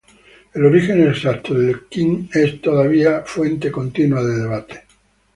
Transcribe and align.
El 0.55 0.65
origen 0.67 1.03
exacto 1.07 1.53
del 1.53 1.83
qin 1.87 2.27
es 2.33 2.59
todavía 2.59 3.21
fuente 3.23 3.71
continua 3.71 4.23
de 4.23 4.33
debates. 4.39 4.81